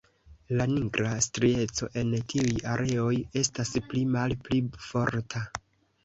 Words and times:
La 0.59 0.65
nigra 0.69 1.09
strieco 1.25 1.89
en 2.01 2.15
tiuj 2.31 2.53
areoj 2.75 3.11
estas 3.41 3.73
pli 3.91 4.01
malpli 4.15 4.63
forta. 4.87 5.43